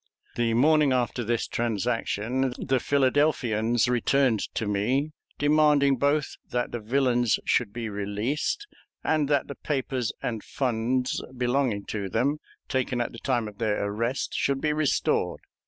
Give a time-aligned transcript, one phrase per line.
[0.35, 7.37] The morning after this transaction the Philadelphians returned to me, demanding both that the villains
[7.45, 8.65] should be released,
[9.03, 13.85] and that the papers and funds belonging to them, taken at the time of their
[13.85, 15.41] arrest, should be restored.